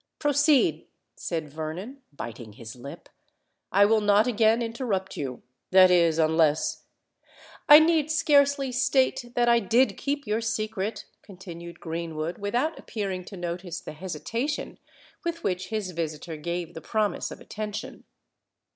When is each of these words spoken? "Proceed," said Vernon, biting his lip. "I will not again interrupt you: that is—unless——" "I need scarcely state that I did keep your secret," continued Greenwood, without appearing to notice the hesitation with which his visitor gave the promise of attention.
"Proceed," 0.17 0.87
said 1.15 1.53
Vernon, 1.53 2.01
biting 2.11 2.53
his 2.53 2.75
lip. 2.75 3.07
"I 3.71 3.85
will 3.85 4.01
not 4.01 4.25
again 4.25 4.63
interrupt 4.63 5.15
you: 5.15 5.43
that 5.69 5.91
is—unless——" 5.91 6.85
"I 7.69 7.77
need 7.77 8.09
scarcely 8.09 8.71
state 8.71 9.31
that 9.35 9.47
I 9.47 9.59
did 9.59 9.97
keep 9.97 10.25
your 10.25 10.41
secret," 10.41 11.05
continued 11.21 11.79
Greenwood, 11.79 12.39
without 12.39 12.79
appearing 12.79 13.25
to 13.25 13.37
notice 13.37 13.79
the 13.79 13.93
hesitation 13.93 14.79
with 15.23 15.43
which 15.43 15.67
his 15.67 15.91
visitor 15.91 16.35
gave 16.35 16.73
the 16.73 16.81
promise 16.81 17.29
of 17.29 17.39
attention. 17.39 18.03